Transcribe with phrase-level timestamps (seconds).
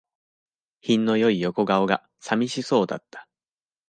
[0.79, 3.27] 品の良い横顔が、さみしそうだった。